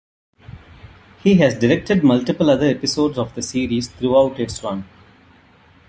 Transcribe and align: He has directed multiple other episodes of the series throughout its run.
He 1.21 1.35
has 1.35 1.59
directed 1.59 2.03
multiple 2.03 2.49
other 2.49 2.65
episodes 2.65 3.19
of 3.19 3.35
the 3.35 3.43
series 3.43 3.87
throughout 3.89 4.39
its 4.39 4.63
run. 4.63 4.85